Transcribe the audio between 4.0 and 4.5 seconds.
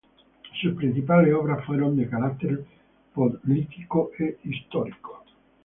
e